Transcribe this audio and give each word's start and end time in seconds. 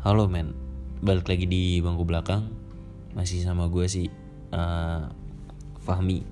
Halo 0.00 0.32
men, 0.32 0.56
balik 1.04 1.28
lagi 1.28 1.44
di 1.44 1.76
bangku 1.84 2.08
belakang. 2.08 2.48
Masih 3.12 3.44
sama 3.44 3.68
gue 3.68 3.84
sih 3.84 4.08
uh, 4.48 5.12
Fahmi. 5.84 6.24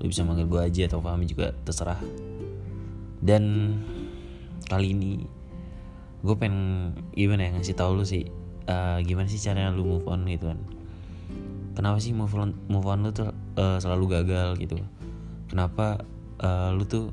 Lu 0.00 0.08
bisa 0.08 0.24
manggil 0.24 0.48
gue 0.48 0.56
aja 0.56 0.88
atau 0.88 1.04
Fahmi 1.04 1.28
juga 1.28 1.52
terserah. 1.60 2.00
Dan 3.20 3.76
kali 4.64 4.96
ini 4.96 5.28
Gue 6.24 6.40
pengen 6.40 6.96
gimana 7.12 7.52
ya 7.52 7.60
ngasih 7.60 7.76
tau 7.76 7.92
lu 7.92 8.08
sih 8.08 8.32
uh, 8.72 8.96
Gimana 9.04 9.28
sih 9.28 9.44
caranya 9.44 9.76
lu 9.76 9.84
move 9.84 10.08
on 10.08 10.24
gitu 10.24 10.48
kan. 10.48 10.64
Kenapa 11.76 12.00
sih 12.00 12.16
move 12.16 12.32
on, 12.32 12.56
move 12.72 12.88
on 12.88 13.04
lu 13.04 13.12
tuh 13.12 13.28
uh, 13.60 13.76
selalu 13.76 14.24
gagal 14.24 14.56
gitu? 14.56 14.80
Kenapa 15.52 16.00
uh, 16.40 16.72
lu 16.72 16.88
tuh 16.88 17.12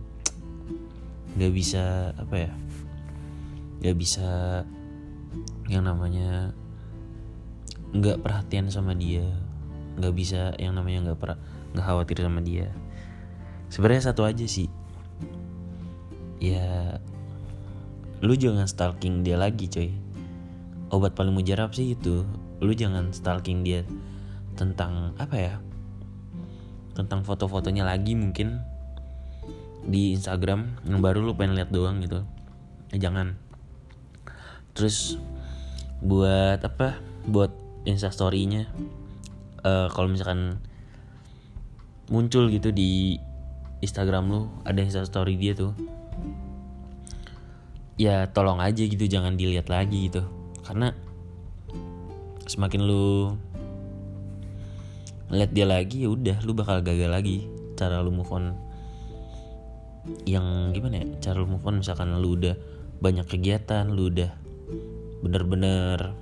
gak 1.44 1.52
bisa 1.52 2.16
apa 2.16 2.48
ya 2.48 2.52
Gak 3.84 4.00
bisa 4.00 4.64
yang 5.70 5.86
namanya 5.86 6.54
nggak 7.90 8.22
perhatian 8.22 8.70
sama 8.70 8.94
dia 8.94 9.26
nggak 10.00 10.16
bisa 10.16 10.56
yang 10.56 10.80
namanya 10.80 11.12
nggak 11.12 11.20
pernah 11.20 11.40
nggak 11.76 11.86
khawatir 11.86 12.18
sama 12.24 12.40
dia. 12.40 12.72
Sebenarnya 13.70 14.10
satu 14.10 14.24
aja 14.26 14.48
sih. 14.48 14.72
Ya 16.40 16.98
lu 18.24 18.34
jangan 18.34 18.66
stalking 18.66 19.22
dia 19.28 19.36
lagi 19.36 19.68
coy. 19.68 19.92
Obat 20.90 21.14
paling 21.14 21.36
mujarab 21.36 21.76
sih 21.76 21.94
itu. 21.94 22.24
Lu 22.64 22.72
jangan 22.72 23.12
stalking 23.12 23.62
dia 23.62 23.84
tentang 24.56 25.16
apa 25.20 25.36
ya 25.36 25.56
tentang 26.98 27.24
foto-fotonya 27.24 27.88
lagi 27.88 28.12
mungkin 28.12 28.60
di 29.88 30.12
Instagram 30.12 30.84
yang 30.84 31.00
baru 31.00 31.24
lu 31.24 31.32
pengen 31.36 31.56
lihat 31.60 31.72
doang 31.72 32.04
gitu. 32.04 32.24
Ya, 32.96 33.08
jangan 33.08 33.40
terus 34.80 35.20
buat 36.00 36.64
apa 36.64 36.96
buat 37.28 37.52
instastorynya. 37.84 38.72
Uh, 39.60 39.92
kalau 39.92 40.08
misalkan 40.08 40.56
muncul 42.08 42.48
gitu 42.48 42.72
di 42.72 43.20
Instagram 43.84 44.32
lu 44.32 44.42
ada 44.64 44.80
instastory 44.80 45.36
dia 45.36 45.52
tuh 45.52 45.76
ya 48.00 48.32
tolong 48.32 48.64
aja 48.64 48.80
gitu 48.80 49.04
jangan 49.04 49.36
dilihat 49.36 49.68
lagi 49.68 50.08
gitu. 50.08 50.24
Karena 50.64 50.96
semakin 52.48 52.82
lu 52.88 53.36
lihat 55.28 55.52
dia 55.52 55.68
lagi 55.68 56.08
ya 56.08 56.10
udah 56.16 56.40
lu 56.48 56.56
bakal 56.56 56.80
gagal 56.80 57.12
lagi. 57.12 57.52
Cara 57.76 58.00
lu 58.00 58.16
move 58.16 58.32
on 58.32 58.56
yang 60.24 60.72
gimana 60.72 61.04
ya? 61.04 61.06
Cara 61.20 61.44
lu 61.44 61.52
move 61.52 61.68
on 61.68 61.84
misalkan 61.84 62.16
lu 62.16 62.40
udah 62.40 62.56
banyak 63.04 63.28
kegiatan 63.28 63.92
lu 63.92 64.08
udah 64.08 64.49
bener-bener 65.20 66.16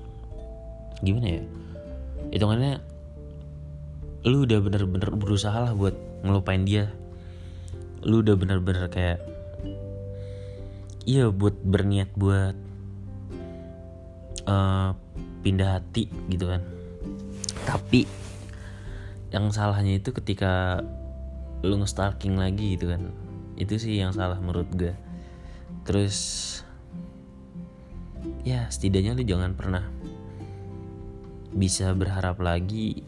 gimana 1.05 1.37
ya 1.37 1.43
hitungannya 2.33 2.81
lu 4.27 4.43
udah 4.43 4.59
bener-bener 4.59 5.13
berusaha 5.15 5.55
lah 5.55 5.71
buat 5.71 5.95
ngelupain 6.25 6.67
dia. 6.67 6.91
Lu 8.03 8.19
udah 8.19 8.35
bener-bener 8.35 8.91
kayak 8.91 9.23
iya 11.07 11.31
buat 11.31 11.55
berniat 11.63 12.11
buat 12.17 12.55
uh, 14.49 14.91
pindah 15.45 15.79
hati 15.79 16.11
gitu 16.27 16.51
kan. 16.51 16.59
Tapi 17.63 18.03
yang 19.31 19.47
salahnya 19.55 19.95
itu 19.95 20.11
ketika 20.11 20.83
lu 21.63 21.79
nge-stalking 21.79 22.35
lagi 22.35 22.75
gitu 22.75 22.91
kan. 22.91 23.15
Itu 23.55 23.79
sih 23.79 23.95
yang 23.95 24.11
salah 24.11 24.43
menurut 24.43 24.67
gue 24.75 24.93
terus 25.87 26.17
ya 28.47 28.69
setidaknya 28.71 29.17
lu 29.17 29.23
jangan 29.27 29.51
pernah 29.53 29.83
bisa 31.53 31.91
berharap 31.97 32.37
lagi 32.37 33.01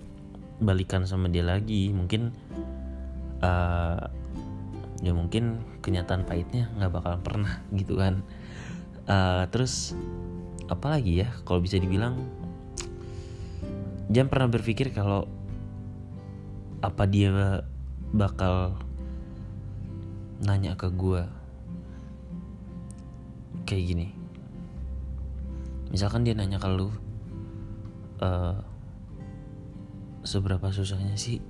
balikan 0.59 1.07
sama 1.07 1.31
dia 1.31 1.45
lagi. 1.45 1.91
Mungkin 1.93 2.33
uh, 3.39 4.03
ya 4.99 5.11
mungkin 5.15 5.63
kenyataan 5.79 6.27
pahitnya 6.27 6.67
nggak 6.75 6.91
bakal 6.91 7.13
pernah 7.23 7.63
gitu 7.79 7.95
kan. 7.95 8.21
Uh, 9.09 9.47
terus 9.49 9.97
apalagi 10.67 11.23
ya? 11.25 11.27
Kalau 11.47 11.63
bisa 11.63 11.79
dibilang 11.79 12.19
jangan 14.09 14.29
pernah 14.29 14.49
berpikir 14.49 14.89
kalau 14.89 15.29
apa 16.81 17.03
dia 17.05 17.61
bakal 18.09 18.73
nanya 20.41 20.73
ke 20.79 20.87
gue 20.89 21.21
kayak 23.67 23.83
gini 23.85 24.18
misalkan 25.89 26.21
dia 26.21 26.37
nanya 26.37 26.61
ke 26.61 26.69
lu 26.69 26.93
uh, 28.21 28.57
seberapa 30.21 30.69
susahnya 30.69 31.17
sih 31.17 31.41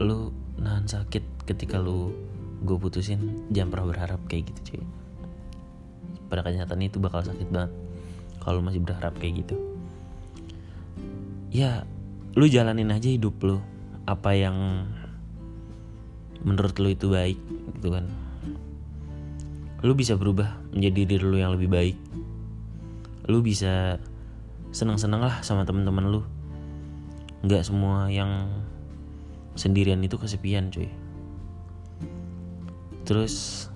lu 0.00 0.32
nahan 0.58 0.88
sakit 0.88 1.46
ketika 1.46 1.78
lu 1.78 2.10
gue 2.64 2.76
putusin 2.80 3.44
jangan 3.52 3.70
pernah 3.76 3.88
berharap 3.92 4.20
kayak 4.24 4.48
gitu 4.50 4.60
cuy. 4.72 4.84
Pada 6.32 6.40
kenyataan 6.40 6.80
itu 6.80 6.96
bakal 6.96 7.20
sakit 7.20 7.48
banget 7.52 7.72
kalau 8.40 8.64
masih 8.64 8.80
berharap 8.80 9.12
kayak 9.20 9.44
gitu. 9.44 9.56
Ya 11.52 11.84
lu 12.34 12.48
jalanin 12.48 12.90
aja 12.90 13.06
hidup 13.12 13.36
lu 13.44 13.60
apa 14.08 14.32
yang 14.32 14.88
menurut 16.40 16.74
lu 16.80 16.88
itu 16.96 17.12
baik 17.12 17.38
gitu 17.78 17.92
kan. 17.92 18.08
Lu 19.84 19.92
bisa 19.92 20.16
berubah 20.16 20.56
menjadi 20.72 21.04
diri 21.04 21.24
lu 21.28 21.36
yang 21.36 21.52
lebih 21.52 21.68
baik 21.68 21.96
lu 23.24 23.40
bisa 23.40 23.96
seneng-seneng 24.74 25.22
lah 25.22 25.40
sama 25.40 25.64
teman-teman 25.64 26.10
lu. 26.10 26.20
Nggak 27.44 27.64
semua 27.68 28.08
yang 28.10 28.50
sendirian 29.54 30.02
itu 30.02 30.18
kesepian 30.18 30.68
cuy. 30.68 30.90
Terus 33.04 33.66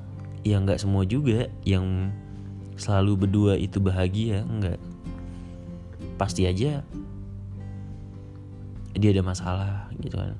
ya 0.42 0.58
nggak 0.58 0.80
semua 0.80 1.04
juga 1.04 1.48
yang 1.62 2.12
selalu 2.74 3.26
berdua 3.26 3.54
itu 3.56 3.78
bahagia 3.80 4.44
nggak. 4.44 4.80
Pasti 6.18 6.44
aja 6.50 6.82
dia 8.98 9.10
ada 9.14 9.22
masalah 9.22 9.86
gitu 10.02 10.18
kan. 10.18 10.34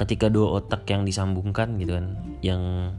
Ketika 0.00 0.32
dua 0.32 0.64
otak 0.64 0.88
yang 0.88 1.04
disambungkan 1.04 1.76
gitu 1.76 1.92
kan 1.92 2.16
yang 2.40 2.94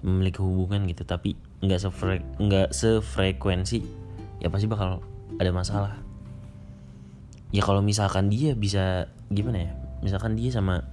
memiliki 0.00 0.40
hubungan 0.40 0.88
gitu 0.88 1.04
tapi 1.04 1.36
nggak 1.58 1.80
sefre 1.82 2.22
nggak 2.38 2.70
sefrekuensi 2.70 3.82
ya 4.38 4.46
pasti 4.50 4.66
bakal 4.70 5.02
ada 5.38 5.50
masalah. 5.50 5.94
Ya 7.50 7.64
kalau 7.64 7.80
misalkan 7.80 8.28
dia 8.28 8.52
bisa 8.52 9.08
gimana 9.32 9.68
ya 9.68 9.72
misalkan 10.04 10.38
dia 10.38 10.54
sama 10.54 10.86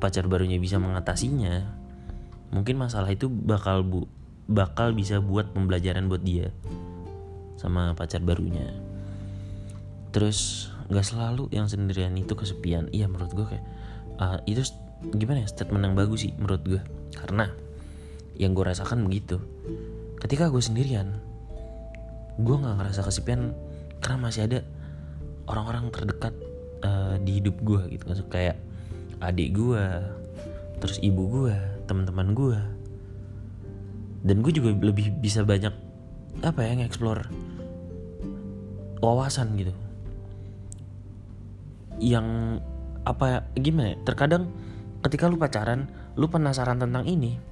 pacar 0.00 0.24
barunya 0.24 0.56
bisa 0.56 0.80
mengatasinya 0.80 1.76
mungkin 2.50 2.80
masalah 2.80 3.12
itu 3.12 3.28
bakal 3.28 3.84
bu 3.84 4.08
bakal 4.50 4.90
bisa 4.96 5.22
buat 5.22 5.52
pembelajaran 5.54 6.10
buat 6.10 6.24
dia 6.24 6.50
sama 7.60 7.92
pacar 7.94 8.24
barunya. 8.24 8.72
Terus 10.10 10.70
nggak 10.90 11.06
selalu 11.06 11.46
yang 11.54 11.70
sendirian 11.70 12.16
itu 12.18 12.34
kesepian. 12.34 12.90
Iya 12.90 13.06
menurut 13.06 13.30
gue 13.30 13.46
kayak 13.46 13.64
uh, 14.18 14.38
itu 14.48 14.66
gimana 15.14 15.44
ya 15.44 15.48
statement 15.48 15.86
yang 15.86 15.94
bagus 15.94 16.28
sih 16.28 16.32
menurut 16.34 16.62
gue 16.66 16.80
karena 17.14 17.52
yang 18.40 18.56
gue 18.56 18.64
rasakan 18.64 19.04
begitu. 19.04 19.36
Ketika 20.16 20.48
gue 20.48 20.64
sendirian 20.64 21.20
gue 22.40 22.56
nggak 22.56 22.80
ngerasa 22.80 23.04
kesepian 23.04 23.52
karena 24.00 24.16
masih 24.16 24.48
ada 24.48 24.64
orang-orang 25.44 25.92
terdekat 25.92 26.32
uh, 26.80 27.20
di 27.20 27.44
hidup 27.44 27.60
gue 27.60 28.00
gitu. 28.00 28.08
Kayak 28.32 28.56
adik 29.20 29.52
gue 29.52 29.84
terus 30.80 30.96
ibu 31.04 31.28
gue 31.28 31.52
teman-teman 31.84 32.32
gue 32.32 32.56
dan 34.24 34.36
gue 34.40 34.52
juga 34.56 34.72
lebih 34.72 35.12
bisa 35.20 35.44
banyak 35.44 35.72
apa 36.40 36.60
ya 36.64 36.80
nge-explore 36.80 37.28
wawasan 39.04 39.52
gitu. 39.60 39.76
Yang 42.00 42.60
apa 43.04 43.44
gimana 43.60 43.92
ya 43.92 43.96
terkadang 44.08 44.48
ketika 45.04 45.28
lu 45.28 45.36
pacaran 45.36 45.88
lu 46.16 46.28
penasaran 46.28 46.80
tentang 46.80 47.04
ini 47.04 47.49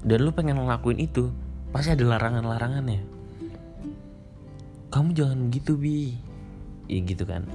dan 0.00 0.18
lu 0.24 0.32
pengen 0.32 0.56
ngelakuin 0.56 0.96
itu 0.96 1.28
pasti 1.70 1.92
ada 1.92 2.04
larangan-larangannya. 2.16 3.02
Kamu 4.90 5.10
jangan 5.14 5.52
gitu 5.52 5.76
bi. 5.76 6.16
Ya 6.90 6.98
gitu 7.04 7.22
kan. 7.28 7.46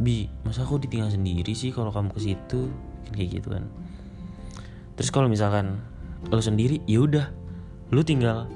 Bi 0.00 0.26
masa 0.42 0.66
aku 0.66 0.82
ditinggal 0.82 1.12
sendiri 1.12 1.52
sih 1.52 1.70
kalau 1.70 1.92
kamu 1.92 2.10
ke 2.16 2.20
situ? 2.24 2.72
Kayak 3.14 3.28
gitu 3.40 3.48
kan. 3.52 3.64
Terus 4.96 5.10
kalau 5.12 5.28
misalkan 5.28 5.78
lu 6.32 6.42
sendiri 6.42 6.80
ya 6.88 7.04
udah. 7.04 7.26
Lu 7.94 8.02
tinggal 8.02 8.50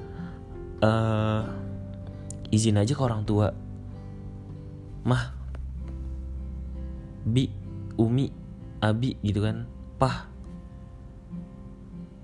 uh, 0.83 1.47
izin 2.51 2.81
aja 2.81 2.91
ke 2.97 3.01
orang 3.01 3.23
tua. 3.23 3.53
Mah 5.07 5.31
bi 7.23 7.47
umi 7.95 8.27
abi 8.81 9.15
gitu 9.21 9.45
kan. 9.45 9.69
Pah 10.01 10.30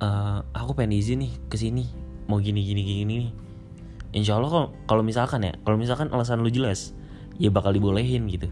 uh, 0.02 0.44
aku 0.54 0.78
pengen 0.78 0.98
izin 0.98 1.24
nih 1.26 1.34
ke 1.48 1.56
sini. 1.60 1.86
Mau 2.28 2.42
gini 2.42 2.60
gini 2.64 2.82
gini 2.84 3.04
nih. 3.06 3.32
Insya 4.16 4.40
Allah 4.40 4.72
kalau 4.88 5.04
misalkan 5.04 5.44
ya 5.44 5.54
kalau 5.64 5.78
misalkan 5.80 6.10
alasan 6.12 6.42
lu 6.42 6.50
jelas 6.52 6.96
ya 7.38 7.52
bakal 7.54 7.72
dibolehin 7.72 8.28
gitu. 8.28 8.50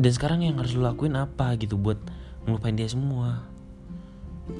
Dan 0.00 0.10
sekarang 0.10 0.42
yang 0.42 0.58
harus 0.58 0.74
lu 0.74 0.82
lakuin 0.82 1.14
apa 1.14 1.54
gitu 1.60 1.78
buat 1.78 2.00
ngelupain 2.48 2.74
dia 2.74 2.90
semua? 2.90 3.46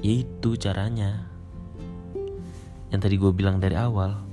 Yaitu 0.04 0.54
caranya. 0.60 1.26
Yang 2.94 3.00
tadi 3.08 3.14
gue 3.18 3.32
bilang 3.34 3.58
dari 3.58 3.74
awal 3.74 4.32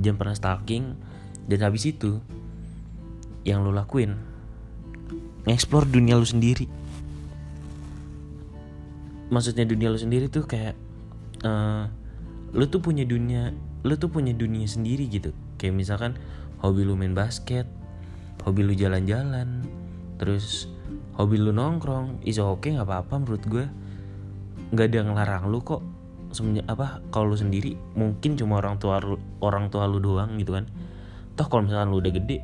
jangan 0.00 0.16
pernah 0.16 0.36
stalking 0.36 0.96
dan 1.44 1.58
habis 1.60 1.84
itu 1.84 2.18
yang 3.44 3.60
lo 3.60 3.72
lakuin 3.72 4.16
ngeksplor 5.44 5.88
dunia 5.88 6.16
lu 6.16 6.24
sendiri 6.24 6.68
maksudnya 9.30 9.64
dunia 9.64 9.88
lu 9.88 9.98
sendiri 9.98 10.26
tuh 10.26 10.44
kayak 10.44 10.74
uh, 11.46 11.86
lu 12.50 12.66
tuh 12.66 12.82
punya 12.82 13.06
dunia 13.06 13.54
lu 13.86 13.96
tuh 13.96 14.12
punya 14.12 14.36
dunia 14.36 14.68
sendiri 14.68 15.08
gitu. 15.08 15.32
Kayak 15.56 15.74
misalkan 15.78 16.12
hobi 16.60 16.84
lu 16.84 16.98
main 16.98 17.16
basket 17.16 17.64
hobi 18.44 18.64
lu 18.64 18.72
jalan-jalan 18.72 19.64
terus 20.20 20.68
hobi 21.16 21.40
lu 21.40 21.52
nongkrong 21.52 22.20
is 22.24 22.40
oke 22.40 22.64
okay, 22.64 22.76
nggak 22.76 22.88
apa-apa 22.88 23.14
menurut 23.20 23.44
gue 23.48 23.64
nggak 24.70 24.86
ada 24.86 24.96
yang 25.00 25.08
ngelarang 25.12 25.44
lu 25.48 25.60
kok. 25.64 25.82
Semenjak 26.30 26.62
apa 26.70 27.02
kalau 27.10 27.34
lu 27.34 27.38
sendiri 27.38 27.74
mungkin 27.98 28.38
cuma 28.38 28.62
orang 28.62 28.78
tua 28.78 29.02
lu, 29.02 29.18
orang 29.42 29.66
tua 29.66 29.90
lu 29.90 29.98
doang 29.98 30.38
gitu 30.38 30.54
kan. 30.54 30.70
Toh 31.34 31.46
kalau 31.50 31.66
misalkan 31.66 31.90
lu 31.90 31.98
udah 31.98 32.12
gede 32.14 32.38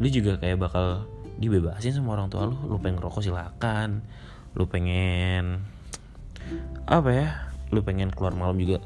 lu 0.00 0.08
juga 0.08 0.40
kayak 0.40 0.58
bakal 0.58 1.04
dibebasin 1.38 1.94
sama 1.94 2.18
orang 2.18 2.26
tua 2.26 2.50
lu. 2.50 2.56
Lu 2.66 2.82
pengen 2.82 2.98
ngerokok 2.98 3.22
silakan. 3.22 4.02
Lu 4.58 4.66
pengen 4.66 5.62
apa 6.86 7.10
ya? 7.14 7.28
Lu 7.70 7.86
pengen 7.86 8.10
keluar 8.10 8.34
malam 8.34 8.58
juga. 8.58 8.82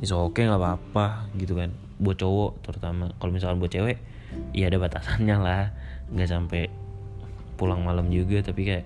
Is 0.00 0.12
oke 0.12 0.36
okay, 0.36 0.48
nggak 0.48 0.60
apa-apa 0.60 1.28
gitu 1.36 1.56
kan. 1.56 1.72
Buat 1.96 2.20
cowok 2.20 2.64
terutama 2.64 3.12
kalau 3.16 3.32
misalkan 3.32 3.60
buat 3.60 3.72
cewek 3.72 4.00
ya 4.52 4.68
ada 4.68 4.80
batasannya 4.80 5.36
lah. 5.40 5.72
Nggak 6.12 6.28
sampai 6.28 6.62
pulang 7.56 7.80
malam 7.84 8.12
juga 8.12 8.44
tapi 8.44 8.68
kayak 8.68 8.84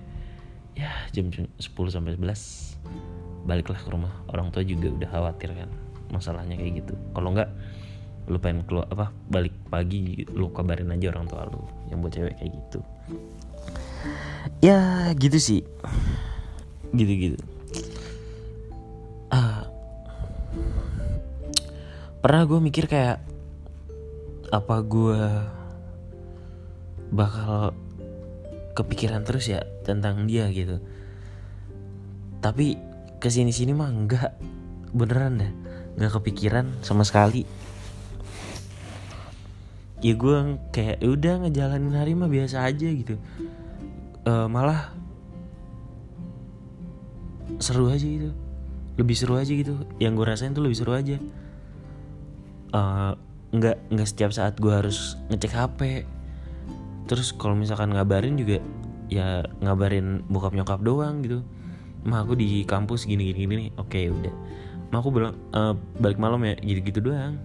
ya 0.75 0.91
jam 1.11 1.27
10 1.27 1.51
sampai 1.91 2.15
11 2.15 3.47
baliklah 3.47 3.79
ke 3.79 3.89
rumah. 3.91 4.13
Orang 4.31 4.51
tua 4.55 4.63
juga 4.63 4.91
udah 4.91 5.09
khawatir 5.11 5.51
kan 5.55 5.69
masalahnya 6.11 6.55
kayak 6.55 6.83
gitu. 6.83 6.93
Kalau 7.15 7.29
nggak 7.35 7.49
lu 8.29 8.37
pengen 8.37 8.63
keluar 8.69 8.85
apa 8.93 9.09
balik 9.27 9.51
pagi 9.67 10.23
lu 10.29 10.53
kabarin 10.53 10.93
aja 10.93 11.09
orang 11.09 11.25
tua 11.25 11.49
lu 11.49 11.59
yang 11.91 11.99
buat 11.99 12.15
cewek 12.15 12.35
kayak 12.39 12.51
gitu. 12.51 12.79
Ya 14.63 15.11
gitu 15.19 15.37
sih. 15.39 15.61
Gitu 16.91 17.13
gitu 17.15 17.39
pernah 22.21 22.45
gue 22.45 22.61
mikir 22.61 22.85
kayak 22.85 23.17
apa 24.53 24.75
gue 24.85 25.21
bakal 27.09 27.73
kepikiran 28.77 29.25
terus 29.25 29.49
ya 29.49 29.65
tentang 29.81 30.29
dia 30.29 30.45
gitu. 30.53 30.77
Tapi 32.45 32.77
ke 33.17 33.27
sini 33.33 33.49
sini 33.49 33.73
mah 33.73 33.89
enggak. 33.89 34.37
Beneran 34.93 35.41
deh 35.41 35.51
nggak 35.97 36.13
kepikiran 36.21 36.85
sama 36.85 37.01
sekali. 37.01 37.43
Ya 40.05 40.13
gue 40.13 40.37
kayak 40.69 41.01
ya 41.01 41.09
udah 41.09 41.33
ngejalanin 41.45 41.97
hari 41.97 42.13
mah 42.13 42.29
biasa 42.29 42.61
aja 42.69 42.85
gitu. 42.85 43.17
Uh, 44.29 44.45
malah 44.45 44.93
seru 47.57 47.89
aja 47.89 48.05
gitu. 48.05 48.29
Lebih 49.01 49.15
seru 49.17 49.41
aja 49.41 49.49
gitu. 49.49 49.73
Yang 49.97 50.13
gue 50.21 50.25
rasain 50.29 50.53
tuh 50.53 50.61
lebih 50.61 50.77
seru 50.77 50.93
aja 50.93 51.17
uh, 52.71 53.13
nggak 53.51 54.07
setiap 54.07 54.31
saat 54.31 54.55
gue 54.57 54.71
harus 54.71 55.19
ngecek 55.27 55.51
hp 55.51 56.07
terus 57.11 57.35
kalau 57.35 57.59
misalkan 57.59 57.91
ngabarin 57.91 58.39
juga 58.39 58.63
ya 59.11 59.43
ngabarin 59.59 60.23
bokap 60.31 60.55
nyokap 60.55 60.79
doang 60.79 61.19
gitu. 61.21 61.43
Mah 62.07 62.23
aku 62.23 62.39
di 62.39 62.63
kampus 62.63 63.03
gini 63.03 63.29
gini 63.29 63.39
gini 63.43 63.53
nih 63.67 63.69
oke 63.75 63.99
udah. 64.07 64.33
Mah 64.89 64.97
aku 65.03 65.09
bilang 65.11 65.35
uh, 65.51 65.75
balik 65.99 66.15
malam 66.15 66.39
ya 66.47 66.55
gitu 66.63 66.79
gitu 66.79 66.99
doang. 67.11 67.35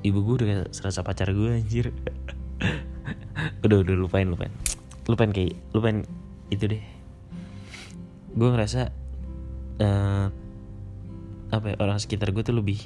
Ibu 0.00 0.18
gue 0.24 0.34
udah 0.40 0.48
serasa 0.72 1.04
pacar 1.04 1.30
gue 1.36 1.60
anjir. 1.60 1.92
Udah 3.60 3.84
udah 3.84 3.94
lupain 4.00 4.24
lupain. 4.24 4.48
Lupain 5.04 5.28
kayak 5.28 5.60
lupain 5.76 6.08
itu 6.48 6.64
deh. 6.64 6.80
Gue 8.32 8.48
ngerasa 8.48 8.88
uh, 9.82 10.26
apa 11.52 11.66
ya, 11.68 11.76
orang 11.78 12.00
sekitar 12.00 12.32
gue 12.32 12.40
tuh 12.40 12.56
lebih 12.56 12.80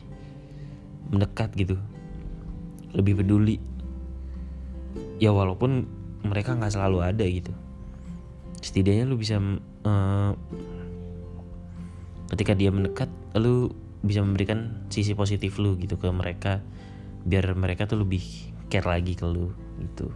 mendekat 1.11 1.53
gitu. 1.59 1.77
Lebih 2.95 3.23
peduli. 3.23 3.59
Ya 5.21 5.35
walaupun 5.35 5.87
mereka 6.25 6.57
nggak 6.57 6.73
selalu 6.73 6.99
ada 7.05 7.25
gitu. 7.27 7.53
Setidaknya 8.63 9.05
lu 9.05 9.19
bisa 9.19 9.37
uh, 9.85 10.33
ketika 12.31 12.55
dia 12.55 12.71
mendekat 12.71 13.11
lu 13.37 13.75
bisa 14.01 14.25
memberikan 14.25 14.89
sisi 14.89 15.13
positif 15.13 15.61
lu 15.61 15.77
gitu 15.77 16.01
ke 16.01 16.09
mereka. 16.09 16.65
Biar 17.21 17.53
mereka 17.53 17.85
tuh 17.85 18.01
lebih 18.01 18.23
care 18.73 18.87
lagi 18.89 19.13
ke 19.19 19.27
lu 19.29 19.53
gitu. 19.83 20.09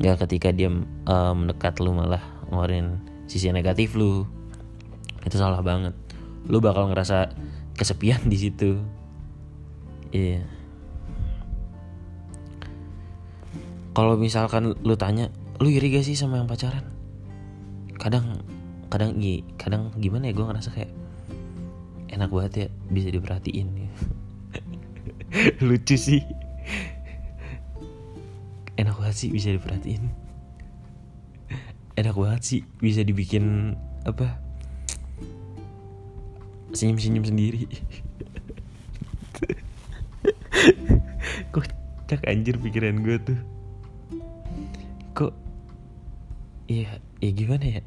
Nggak 0.00 0.26
ketika 0.26 0.50
dia 0.50 0.68
uh, 1.06 1.34
mendekat 1.36 1.78
lu 1.78 1.94
malah 1.94 2.22
ngeluarin 2.50 2.98
sisi 3.30 3.52
negatif 3.54 3.94
lu. 3.94 4.26
Itu 5.22 5.38
salah 5.38 5.62
banget. 5.62 5.94
Lu 6.46 6.62
bakal 6.62 6.90
ngerasa 6.90 7.34
kesepian 7.74 8.24
di 8.26 8.38
situ 8.38 8.95
iya 10.16 10.40
yeah. 10.40 10.44
kalau 13.92 14.16
misalkan 14.16 14.72
lu 14.80 14.96
tanya 14.96 15.28
lu 15.60 15.68
iri 15.68 15.92
gak 15.92 16.04
sih 16.08 16.16
sama 16.16 16.40
yang 16.40 16.48
pacaran 16.48 16.84
kadang 18.00 18.40
kadang 18.88 19.16
i 19.20 19.44
kadang 19.60 19.92
gimana 20.00 20.28
ya 20.28 20.36
gue 20.36 20.46
ngerasa 20.48 20.72
kayak 20.72 20.92
enak 22.12 22.32
banget 22.32 22.52
ya 22.56 22.66
bisa 22.88 23.08
diperhatiin 23.12 23.68
ya. 23.76 23.90
lucu 25.68 25.96
sih 26.00 26.22
enak 28.76 28.96
banget 28.96 29.16
sih 29.16 29.28
bisa 29.32 29.52
diperhatiin 29.52 30.04
enak 31.96 32.14
banget 32.16 32.42
sih 32.44 32.60
bisa 32.80 33.00
dibikin 33.00 33.76
apa 34.04 34.36
senyum-senyum 36.76 37.24
sendiri 37.24 37.64
kocak 42.06 42.22
anjir 42.30 42.54
pikiran 42.62 43.02
gue 43.02 43.18
tuh. 43.18 43.34
Kok 45.10 45.34
iya 46.70 47.02
ya 47.18 47.30
gimana 47.34 47.66
ya? 47.66 47.82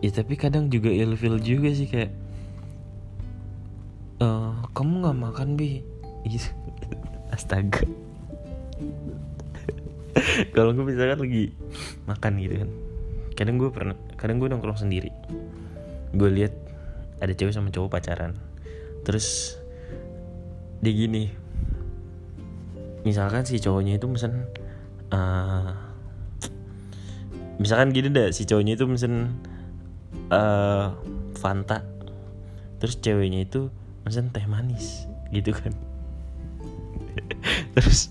Ya 0.00 0.10
tapi 0.16 0.40
kadang 0.40 0.72
juga 0.72 0.88
ilfil 0.88 1.36
juga 1.44 1.68
sih 1.76 1.92
kayak 1.92 2.08
uh, 4.24 4.64
kamu 4.72 5.04
nggak 5.04 5.18
makan 5.28 5.48
bi? 5.60 5.84
Gitu. 6.24 6.48
Astaga. 7.36 7.84
Kalau 10.56 10.72
gue 10.72 10.88
misalkan 10.88 11.20
lagi 11.20 11.52
makan 12.08 12.32
gitu 12.40 12.64
kan 12.64 12.70
kadang 13.36 13.56
gue 13.60 13.68
pernah 13.68 13.96
kadang 14.16 14.40
gue 14.40 14.48
nongkrong 14.48 14.80
sendiri. 14.80 15.12
Gue 16.16 16.32
lihat 16.32 16.56
ada 17.20 17.36
cewek 17.36 17.52
sama 17.52 17.68
cowok 17.68 17.92
pacaran. 17.92 18.40
Terus 19.04 19.60
dia 20.80 20.96
gini 20.96 21.41
misalkan 23.02 23.42
si 23.46 23.58
cowoknya 23.58 23.98
itu 23.98 24.06
mesen 24.06 24.46
uh, 25.10 25.74
misalkan 27.58 27.94
gini 27.94 28.10
deh 28.10 28.30
si 28.30 28.46
cowoknya 28.46 28.74
itu 28.78 28.86
mesen 28.86 29.38
uh, 30.32 30.94
Fanta 31.38 31.82
terus 32.82 32.98
ceweknya 32.98 33.46
itu 33.46 33.70
mesen 34.02 34.34
teh 34.34 34.42
manis 34.50 35.06
gitu 35.30 35.54
kan. 35.54 35.70
Terus 37.78 38.10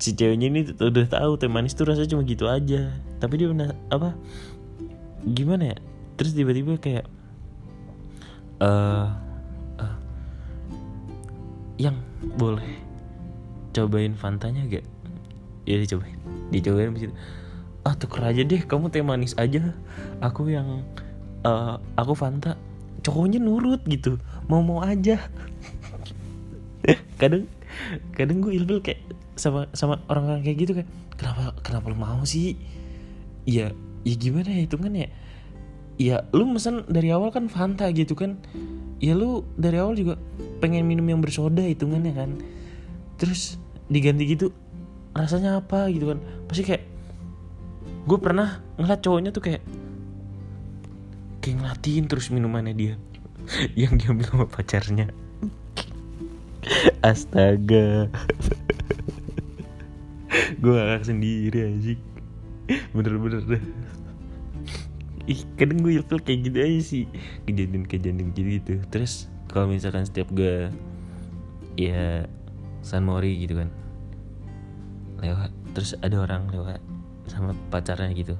si 0.00 0.16
ceweknya 0.16 0.48
ini 0.48 0.60
udah 0.72 1.04
tahu 1.04 1.36
teh 1.36 1.52
manis 1.52 1.76
tuh 1.76 1.84
rasanya 1.84 2.16
cuma 2.16 2.24
gitu 2.24 2.48
aja 2.48 2.88
tapi 3.20 3.34
dia 3.36 3.52
pernah 3.52 3.76
apa 3.92 4.16
gimana 5.28 5.76
ya? 5.76 5.78
Terus 6.16 6.32
tiba-tiba 6.32 6.80
kayak 6.80 7.04
uh, 8.64 9.12
uh, 9.76 9.96
yang 11.76 12.07
boleh. 12.38 12.70
Cobain 13.74 14.14
fantanya 14.14 14.64
gak? 14.70 14.86
Ya 15.66 15.76
dicobain. 15.76 16.16
Dicobain 16.54 16.94
begitu 16.94 17.12
ah 17.88 17.96
tuker 17.96 18.20
aja 18.20 18.44
deh 18.44 18.60
kamu 18.68 18.92
teh 18.92 19.00
manis 19.00 19.32
aja. 19.40 19.72
Aku 20.20 20.52
yang 20.52 20.84
uh, 21.48 21.80
aku 21.96 22.12
Fanta 22.12 22.60
cowoknya 23.00 23.40
nurut 23.40 23.80
gitu 23.88 24.20
mau 24.44 24.60
mau 24.60 24.84
aja. 24.84 25.16
Kadang 27.20 27.48
kadang 28.12 28.42
gue 28.42 28.52
ilfil 28.58 28.80
kayak 28.82 29.00
sama 29.38 29.70
sama 29.70 30.02
orang-orang 30.10 30.42
kayak 30.42 30.58
gitu 30.66 30.72
kan 30.82 30.86
kenapa 31.14 31.54
kenapa 31.62 31.86
lu 31.88 31.98
mau 31.98 32.20
sih? 32.28 32.58
Ya 33.48 33.72
ya 34.04 34.14
gimana 34.18 34.50
ya 34.52 34.62
itu 34.68 34.76
kan 34.76 34.92
ya 34.92 35.08
ya 35.98 36.16
lu 36.34 36.46
mesen 36.46 36.86
dari 36.90 37.10
awal 37.10 37.32
kan 37.32 37.46
Fanta 37.48 37.88
gitu 37.94 38.14
kan 38.18 38.38
ya 38.98 39.14
lu 39.14 39.46
dari 39.54 39.78
awal 39.78 39.94
juga 39.94 40.18
pengen 40.58 40.86
minum 40.86 41.06
yang 41.06 41.20
bersoda 41.22 41.62
hitungannya 41.62 42.12
kan. 42.14 42.30
Terus 43.18 43.58
diganti 43.88 44.28
gitu 44.28 44.52
rasanya 45.14 45.62
apa 45.62 45.90
gitu 45.90 46.14
kan. 46.14 46.18
Pasti 46.46 46.62
kayak 46.66 46.84
gue 48.08 48.18
pernah 48.18 48.62
ngeliat 48.78 49.00
cowoknya 49.02 49.30
tuh 49.34 49.42
kayak 49.44 49.62
kayak 51.42 51.56
ngelatin 51.64 52.04
terus 52.06 52.30
minumannya 52.30 52.74
dia. 52.74 52.94
Yang 53.80 54.04
dia 54.04 54.12
sama 54.28 54.44
pacarnya. 54.44 55.08
Astaga. 57.08 58.08
Gue 60.60 60.72
ngakak 60.76 61.08
sendiri 61.08 61.64
anjing. 61.64 62.00
Bener-bener 62.92 63.40
dah 63.48 63.62
ih 65.28 65.44
kadang 65.60 65.84
gue 65.84 66.00
ilfil 66.00 66.24
kayak 66.24 66.48
gitu 66.48 66.58
aja 66.58 66.80
sih. 66.80 67.04
Kejadian-kejadian 67.44 68.32
gitu 68.32 68.48
gitu. 68.58 68.74
Terus 68.88 69.28
kalau 69.52 69.68
misalkan 69.68 70.08
setiap 70.08 70.32
gue 70.32 70.72
ya 71.76 72.24
San 72.80 73.04
Mori 73.04 73.36
gitu 73.44 73.60
kan. 73.60 73.68
Lewat 75.20 75.52
terus 75.76 75.92
ada 76.00 76.16
orang 76.24 76.48
lewat 76.48 76.80
sama 77.28 77.52
pacarnya 77.68 78.08
gitu. 78.16 78.34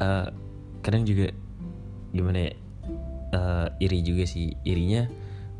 Uh, 0.00 0.26
kadang 0.80 1.06
juga 1.06 1.30
gimana 2.10 2.50
ya 2.50 2.52
uh, 3.36 3.68
iri 3.84 4.00
juga 4.00 4.24
sih. 4.24 4.56
Irinya 4.64 5.04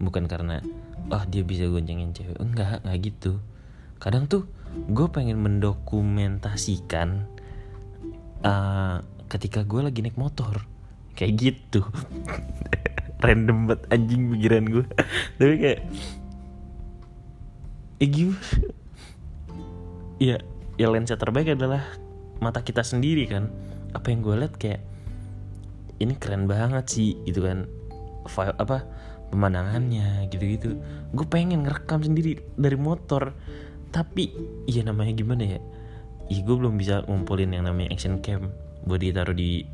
bukan 0.01 0.25
karena 0.25 0.65
wah 1.13 1.21
oh, 1.21 1.25
dia 1.29 1.45
bisa 1.45 1.69
goncengin 1.69 2.17
cewek. 2.17 2.41
Enggak 2.41 2.81
enggak 2.81 3.13
gitu. 3.13 3.33
Kadang 4.01 4.25
tuh 4.25 4.49
gue 4.89 5.07
pengen 5.13 5.39
mendokumentasikan 5.39 7.29
uh, 8.43 9.05
ketika 9.29 9.65
gue 9.65 9.81
lagi 9.81 10.01
naik 10.05 10.19
motor. 10.19 10.65
Kayak 11.15 11.33
gitu. 11.39 11.81
Random 13.25 13.71
banget 13.71 13.81
anjing 13.91 14.23
pikiran 14.35 14.65
gue. 14.69 14.85
Tapi 15.39 15.55
kayak 15.61 15.81
eh 18.03 18.11
gimana 18.11 18.43
ya 20.19 20.37
ya 20.75 20.87
lensa 20.91 21.15
terbaik 21.15 21.55
adalah 21.55 21.83
mata 22.43 22.61
kita 22.61 22.83
sendiri 22.83 23.25
kan. 23.31 23.49
Apa 23.95 24.11
yang 24.11 24.21
gue 24.27 24.35
liat 24.35 24.55
kayak 24.59 24.83
ini 26.03 26.19
keren 26.19 26.51
banget 26.51 26.85
sih 26.91 27.17
gitu 27.25 27.47
kan. 27.47 27.71
File 28.27 28.57
apa 28.59 28.85
pemandangannya 29.31 30.29
gitu-gitu. 30.29 30.77
Gue 31.15 31.27
pengen 31.27 31.65
ngerekam 31.65 32.03
sendiri 32.03 32.43
dari 32.59 32.77
motor. 32.77 33.33
Tapi 33.95 34.35
ya 34.67 34.83
namanya 34.83 35.15
gimana 35.15 35.45
ya? 35.47 35.61
Ih 36.27 36.41
gue 36.43 36.57
belum 36.57 36.75
bisa 36.75 37.07
ngumpulin 37.07 37.55
yang 37.55 37.69
namanya 37.69 37.95
action 37.95 38.19
cam 38.25 38.51
buat 38.85 39.01
ditaruh 39.01 39.37
di 39.37 39.65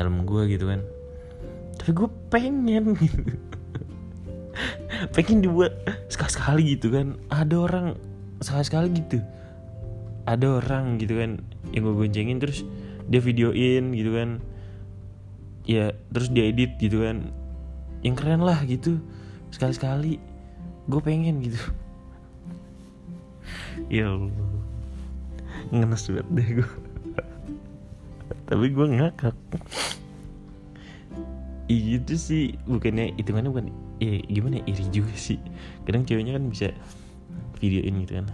helm 0.00 0.24
gue 0.24 0.42
gitu 0.56 0.68
kan. 0.72 0.80
Tapi 1.78 1.90
gue 1.92 2.08
pengen. 2.32 2.96
Gitu 2.96 3.22
pengen 5.14 5.44
dibuat 5.44 5.76
sekali 6.08 6.32
sekali 6.32 6.62
gitu 6.76 6.88
kan. 6.90 7.20
Ada 7.28 7.54
orang 7.54 7.86
sekali 8.40 8.64
sekali 8.64 8.88
gitu. 8.96 9.18
Ada 10.24 10.60
orang 10.64 11.00
gitu 11.00 11.20
kan 11.20 11.40
yang 11.72 11.82
gue 11.84 11.94
goncengin 11.94 12.40
terus 12.40 12.64
dia 13.08 13.20
videoin 13.20 13.92
gitu 13.92 14.10
kan. 14.16 14.30
Ya 15.68 15.92
terus 16.12 16.32
dia 16.32 16.48
edit 16.48 16.80
gitu 16.80 17.04
kan. 17.04 17.28
Yang 18.00 18.14
keren 18.24 18.42
lah 18.42 18.64
gitu. 18.64 18.98
Sekali 19.52 19.72
sekali 19.76 20.12
gue 20.88 21.00
pengen 21.04 21.44
gitu. 21.44 21.60
Ya 23.88 24.10
Allah. 24.10 24.34
Ngenes 25.70 26.10
banget 26.10 26.26
deh 26.34 26.48
gue 26.60 26.70
tapi 28.48 28.72
gue 28.72 28.86
ngakak. 28.96 29.36
Gitu 31.68 32.14
sih. 32.16 32.56
Bukannya 32.64 33.12
hitungannya 33.20 33.52
bukan 33.52 33.68
ya 34.00 34.24
gimana 34.24 34.64
ya, 34.64 34.72
iri 34.72 34.84
juga 34.88 35.12
sih. 35.12 35.36
Kadang 35.84 36.08
ceweknya 36.08 36.40
kan 36.40 36.48
bisa 36.48 36.72
videoin 37.60 38.00
gitu 38.08 38.24
kan. 38.24 38.26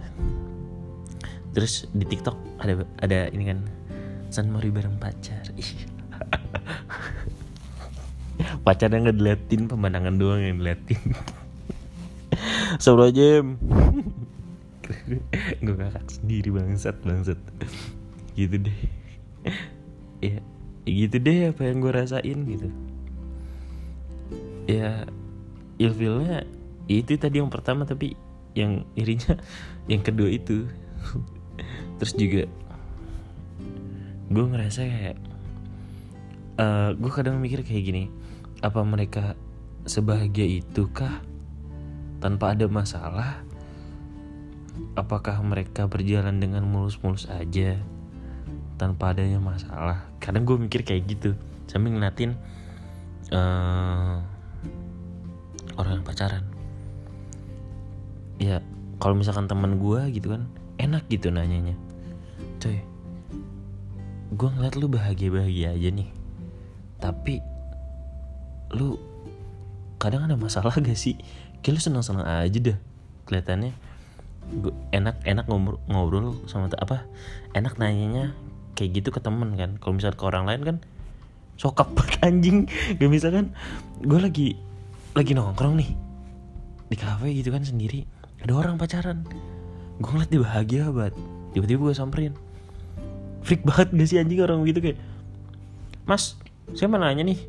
Terus 1.51 1.91
di 1.91 2.07
TikTok 2.07 2.39
ada 2.63 2.87
ada 3.03 3.27
ini 3.35 3.43
kan. 3.51 3.59
San 4.31 4.51
Mori 4.51 4.71
bareng 4.71 4.95
pacar. 4.99 5.43
Pacarnya 8.65 8.99
nggak 9.07 9.15
diliatin 9.19 9.69
pemandangan 9.71 10.19
doang 10.19 10.43
yang 10.43 10.59
diliatin 10.59 10.99
Sebelum 12.83 13.15
jam 13.17 13.55
gue 15.65 15.75
kakak 15.77 16.07
sendiri 16.09 16.49
bangsat 16.51 16.99
bangsat. 17.05 17.39
Gitu 18.35 18.59
deh 18.59 19.04
ya, 20.25 20.39
gitu 20.85 21.15
deh 21.21 21.51
apa 21.53 21.61
yang 21.65 21.77
gue 21.81 21.91
rasain 21.93 22.39
gitu. 22.45 22.67
Ya 24.65 25.05
ilfilnya 25.77 26.47
itu 26.85 27.17
tadi 27.17 27.41
yang 27.41 27.51
pertama 27.51 27.85
tapi 27.85 28.17
yang 28.57 28.85
irinya 28.97 29.37
yang 29.91 30.01
kedua 30.01 30.29
itu. 30.29 30.65
Terus 32.01 32.13
juga 32.17 32.43
gue 34.25 34.45
ngerasa 34.45 34.81
kayak 34.81 35.17
uh, 36.57 36.63
eh, 36.63 36.89
gue 36.97 37.11
kadang 37.13 37.37
mikir 37.37 37.61
kayak 37.61 37.83
gini 37.85 38.03
apa 38.65 38.81
mereka 38.81 39.37
sebahagia 39.85 40.65
itu 40.65 40.89
kah 40.89 41.21
tanpa 42.19 42.57
ada 42.57 42.65
masalah? 42.65 43.45
Apakah 44.95 45.39
mereka 45.39 45.87
berjalan 45.87 46.39
dengan 46.41 46.67
mulus-mulus 46.67 47.31
aja 47.31 47.79
tanpa 48.75 49.15
adanya 49.15 49.39
masalah. 49.39 50.07
Kadang 50.19 50.43
gue 50.43 50.57
mikir 50.59 50.83
kayak 50.83 51.07
gitu. 51.07 51.31
Sambil 51.67 51.95
ngeliatin 51.95 52.35
uh, 53.31 54.21
orang 55.75 56.01
yang 56.01 56.05
pacaran. 56.05 56.43
Ya 58.39 58.59
kalau 58.99 59.15
misalkan 59.15 59.47
teman 59.47 59.79
gue 59.79 60.01
gitu 60.11 60.35
kan 60.35 60.47
enak 60.79 61.07
gitu 61.07 61.31
nanyanya. 61.31 61.75
Coy 62.59 62.95
gue 64.35 64.49
ngeliat 64.51 64.75
lu 64.75 64.91
bahagia 64.91 65.29
bahagia 65.31 65.71
aja 65.71 65.89
nih. 65.93 66.09
Tapi 66.99 67.39
lu 68.75 68.99
kadang 70.01 70.27
ada 70.27 70.35
masalah 70.35 70.75
gak 70.75 70.97
sih? 70.97 71.15
Kayak 71.63 71.79
lu 71.79 71.81
seneng 71.81 72.03
seneng 72.03 72.27
aja 72.27 72.57
dah 72.59 72.77
kelihatannya. 73.29 73.71
Enak 74.93 75.25
enak 75.25 75.45
ngobrol, 75.49 75.81
ngobrol 75.89 76.37
sama 76.45 76.69
apa 76.77 77.09
enak 77.57 77.81
nanyanya 77.81 78.35
kayak 78.75 79.01
gitu 79.01 79.09
ke 79.15 79.23
temen 79.23 79.55
kan. 79.55 79.79
Kalau 79.79 79.95
misal 79.95 80.13
ke 80.13 80.23
orang 80.27 80.45
lain 80.45 80.61
kan 80.61 80.77
sokap 81.55 81.89
banget 81.97 82.19
anjing. 82.21 82.57
Gak 82.99 83.09
bisa 83.09 83.31
kan 83.31 83.55
gue 84.03 84.19
lagi 84.19 84.59
lagi 85.15 85.31
nongkrong 85.31 85.79
nih 85.79 85.91
di 86.85 86.95
kafe 86.99 87.31
gitu 87.33 87.49
kan 87.49 87.63
sendiri 87.63 88.03
ada 88.43 88.53
orang 88.53 88.75
pacaran. 88.75 89.23
Gue 89.97 90.11
ngeliat 90.11 90.29
dia 90.29 90.41
bahagia 90.43 90.83
banget. 90.91 91.15
Tiba-tiba 91.55 91.79
gue 91.89 91.95
samperin. 91.95 92.33
Freak 93.41 93.63
banget 93.63 93.95
gak 93.95 94.07
sih 94.11 94.19
anjing 94.19 94.43
orang 94.43 94.61
gitu 94.67 94.83
kayak 94.83 94.99
mas 96.05 96.37
saya 96.77 96.85
mau 96.85 97.01
nanya 97.01 97.25
nih 97.25 97.39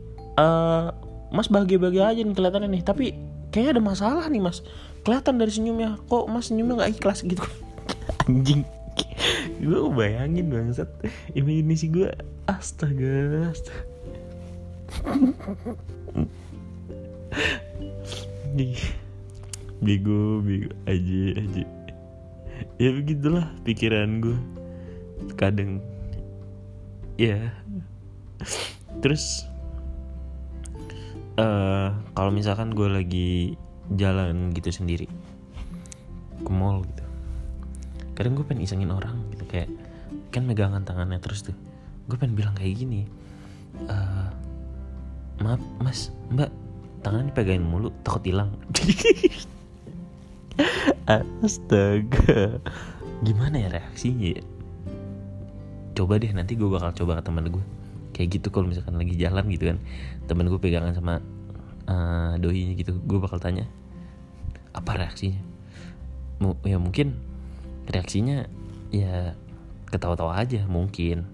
uh, 0.40 0.88
mas 1.28 1.52
bahagia-bahagia 1.52 2.08
aja 2.08 2.20
nih 2.24 2.32
kelihatannya 2.32 2.68
nih 2.72 2.82
tapi 2.84 3.12
kayaknya 3.52 3.76
ada 3.76 3.82
masalah 3.82 4.24
nih 4.30 4.40
mas. 4.40 4.62
Kelihatan 5.02 5.38
dari 5.38 5.52
senyumnya. 5.54 5.98
Kok 6.06 6.30
mas 6.30 6.48
senyumnya 6.48 6.82
nggak 6.82 6.90
ikhlas 6.98 7.26
gitu? 7.26 7.42
Anjing 8.30 8.75
gue 9.62 9.80
bayangin 9.92 10.48
bangsat. 10.52 10.88
Ini 11.36 11.74
sih 11.76 11.90
gue 11.92 12.08
astaga, 12.48 13.50
astaga. 13.52 13.84
bego 19.84 20.40
bego. 20.40 20.72
Aja 20.88 21.36
aja 21.36 21.64
ya 22.76 22.90
begitulah 22.92 23.52
pikiran 23.64 24.20
gue 24.20 24.38
kadang. 25.36 25.80
Ya. 27.16 27.52
Terus 29.00 29.48
uh, 31.40 31.96
kalau 32.12 32.32
misalkan 32.32 32.72
gue 32.76 32.88
lagi 32.88 33.30
jalan 33.96 34.52
gitu 34.52 34.68
sendiri 34.72 35.08
ke 36.42 36.50
mall 36.52 36.84
gitu 36.84 37.05
kadang 38.16 38.34
gue 38.34 38.44
pengen 38.48 38.64
isengin 38.64 38.90
orang 38.90 39.28
gitu 39.36 39.44
kayak 39.44 39.68
kan 40.32 40.48
megangan 40.48 40.82
tangannya 40.82 41.20
terus 41.20 41.44
tuh. 41.44 41.54
Gue 42.08 42.16
pengen 42.16 42.34
bilang 42.34 42.56
kayak 42.56 42.80
gini 42.80 43.04
uh, 43.86 44.32
maaf 45.44 45.60
mas 45.84 46.08
mbak 46.32 46.48
tangan 47.04 47.28
dipegangin 47.28 47.62
mulu 47.62 47.92
takut 48.00 48.24
hilang. 48.24 48.56
Astaga. 51.44 52.58
Gimana 53.22 53.60
ya 53.60 53.68
reaksinya 53.70 54.40
ya? 54.40 54.42
Coba 55.96 56.16
deh 56.16 56.32
nanti 56.32 56.56
gue 56.56 56.68
bakal 56.68 56.96
coba 56.96 57.20
ke 57.20 57.22
teman 57.28 57.48
gue 57.52 57.64
kayak 58.16 58.40
gitu 58.40 58.48
kalau 58.48 58.72
misalkan 58.72 58.96
lagi 58.96 59.12
jalan 59.20 59.44
gitu 59.52 59.68
kan 59.68 59.78
temen 60.24 60.48
gue 60.48 60.56
pegangan 60.56 60.96
sama 60.96 61.20
uh, 61.84 62.32
doinya 62.40 62.72
gitu 62.72 62.96
gue 62.96 63.18
bakal 63.20 63.36
tanya 63.36 63.68
apa 64.72 65.04
reaksinya? 65.04 65.40
M 66.40 66.52
ya 66.68 66.76
mungkin 66.76 67.16
reaksinya 67.90 68.46
ya 68.90 69.34
ketawa-tawa 69.90 70.42
aja 70.42 70.66
mungkin. 70.66 71.26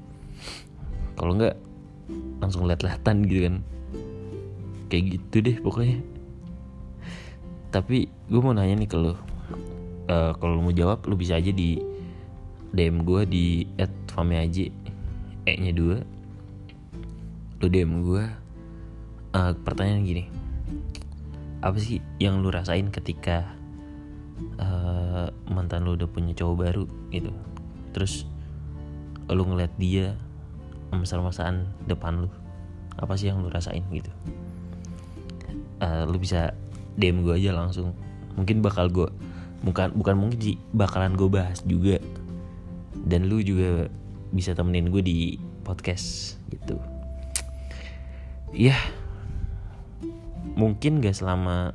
Kalau 1.17 1.37
enggak 1.37 1.57
langsung 2.41 2.69
liat-liatan 2.69 3.25
gitu 3.29 3.41
kan. 3.49 3.57
Kayak 4.93 5.05
gitu 5.19 5.37
deh 5.41 5.57
pokoknya. 5.61 5.99
Tapi 7.73 8.09
gue 8.29 8.41
mau 8.41 8.53
nanya 8.53 8.77
nih 8.77 8.89
ke 8.89 8.97
lo 9.01 9.17
uh, 10.13 10.33
kalau 10.37 10.61
lo 10.61 10.63
mau 10.69 10.75
jawab 10.75 11.09
lo 11.09 11.17
bisa 11.17 11.41
aja 11.41 11.49
di 11.49 11.81
DM 12.73 13.05
gue 13.05 13.23
di 13.29 13.45
@fameaji 14.13 14.65
e 15.49 15.53
nya 15.57 15.73
dua. 15.73 16.01
Lo 17.61 17.67
DM 17.69 18.05
gue 18.05 18.25
uh, 19.33 19.53
pertanyaan 19.65 20.05
gini. 20.05 20.25
Apa 21.63 21.79
sih 21.79 22.03
yang 22.19 22.43
lu 22.43 22.51
rasain 22.51 22.91
ketika 22.91 23.62
uh, 24.61 25.29
mantan 25.49 25.85
lu 25.87 25.95
udah 25.97 26.09
punya 26.09 26.33
cowok 26.37 26.57
baru 26.57 26.85
gitu. 27.11 27.31
Terus 27.93 28.25
lu 29.31 29.43
ngeliat 29.49 29.73
dia 29.81 30.19
mesra-mesraan 30.93 31.73
depan 31.89 32.27
lu 32.27 32.31
apa 33.01 33.17
sih 33.17 33.33
yang 33.33 33.41
lu 33.41 33.49
rasain 33.49 33.85
gitu? 33.91 34.13
Uh, 35.83 36.05
lu 36.07 36.21
bisa 36.21 36.53
DM 36.97 37.25
gue 37.25 37.35
aja 37.37 37.57
langsung. 37.57 37.97
Mungkin 38.37 38.61
bakal 38.61 38.89
gue 38.93 39.09
bukan 39.63 39.95
bukan 39.95 40.15
mungkin 40.19 40.39
sih 40.41 40.57
bakalan 40.75 41.17
gue 41.17 41.29
bahas 41.29 41.61
juga. 41.65 41.99
Dan 43.03 43.27
lu 43.27 43.41
juga 43.41 43.89
bisa 44.33 44.57
temenin 44.57 44.89
gue 44.93 45.03
di 45.03 45.19
podcast 45.65 46.37
gitu. 46.53 46.77
Ya 48.53 48.77
mungkin 50.53 51.01
gak 51.01 51.17
selama 51.17 51.73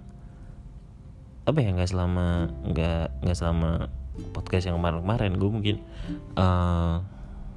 apa 1.47 1.63
ya 1.63 1.71
nggak 1.71 1.87
selama 1.87 2.51
nggak 2.67 3.23
nggak 3.23 3.37
selama 3.39 3.87
podcast 4.35 4.67
yang 4.67 4.75
kemarin-kemarin. 4.75 5.31
Gue 5.39 5.49
mungkin 5.49 5.75
uh, 6.35 6.99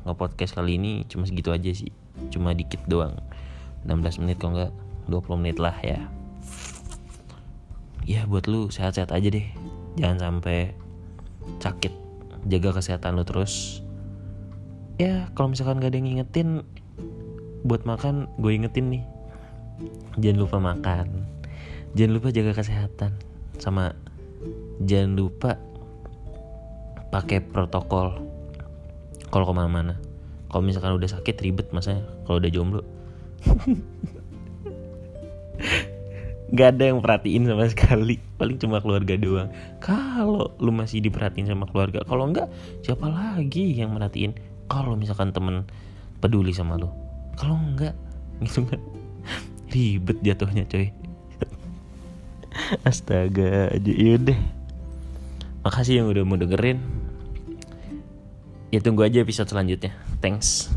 nge-podcast 0.06 0.54
kali 0.54 0.78
ini 0.78 1.02
cuma 1.10 1.26
segitu 1.26 1.50
aja 1.50 1.74
sih. 1.74 1.90
Cuma 2.30 2.54
dikit 2.54 2.78
doang. 2.86 3.18
16 3.82 4.22
menit 4.22 4.38
kok 4.38 4.54
nggak? 4.54 4.72
20 5.10 5.42
menit 5.42 5.58
lah 5.58 5.74
ya. 5.82 6.06
Ya 8.06 8.30
buat 8.30 8.46
lu 8.46 8.70
sehat-sehat 8.70 9.10
aja 9.10 9.26
deh. 9.26 9.46
Jangan 9.98 10.18
sampai 10.22 10.70
sakit. 11.58 11.90
Jaga 12.46 12.78
kesehatan 12.78 13.18
lu 13.18 13.26
terus. 13.26 13.82
Ya 15.02 15.32
kalau 15.34 15.50
misalkan 15.50 15.82
gak 15.82 15.90
ada 15.90 15.98
yang 15.98 16.06
ngingetin 16.06 16.62
buat 17.66 17.82
makan 17.88 18.30
gue 18.38 18.52
ingetin 18.54 18.86
nih. 18.94 19.04
Jangan 20.20 20.38
lupa 20.38 20.56
makan. 20.62 21.26
Jangan 21.98 22.12
lupa 22.14 22.28
jaga 22.30 22.54
kesehatan 22.54 23.29
sama 23.60 23.92
jangan 24.80 25.12
lupa 25.14 25.60
pakai 27.12 27.44
protokol 27.44 28.30
kalau 29.30 29.44
ke 29.46 29.54
mana-mana. 29.54 29.94
Kalau 30.50 30.66
misalkan 30.66 30.98
udah 30.98 31.06
sakit 31.06 31.38
ribet 31.38 31.70
masanya. 31.70 32.02
Kalau 32.26 32.42
udah 32.42 32.50
jomblo. 32.50 32.82
Gak 36.50 36.74
ada 36.74 36.90
yang 36.90 36.98
perhatiin 36.98 37.46
sama 37.46 37.70
sekali. 37.70 38.18
Paling 38.34 38.58
cuma 38.58 38.82
keluarga 38.82 39.14
doang. 39.14 39.54
Kalau 39.78 40.50
lu 40.58 40.74
masih 40.74 40.98
diperhatiin 40.98 41.46
sama 41.46 41.70
keluarga 41.70 42.02
Kalau 42.02 42.26
enggak 42.26 42.50
siapa 42.82 43.06
lagi 43.06 43.70
yang 43.70 43.94
merhatiin? 43.94 44.34
Kalau 44.66 44.98
misalkan 44.98 45.30
temen 45.30 45.62
peduli 46.18 46.50
sama 46.50 46.74
lu. 46.74 46.90
Kalau 47.38 47.54
enggak 47.54 47.94
gitu 48.42 48.66
kan. 48.66 48.82
Ribet 49.70 50.18
jatuhnya 50.26 50.66
coy 50.66 50.90
Astaga 52.88 53.70
aja 53.74 53.92
Yaudah 53.92 54.60
Makasih 55.60 56.00
yang 56.00 56.08
udah 56.08 56.24
mau 56.24 56.40
dengerin. 56.40 56.80
Ya 58.72 58.80
tunggu 58.80 59.04
aja 59.04 59.20
episode 59.20 59.52
selanjutnya. 59.52 59.92
Thanks 60.24 60.72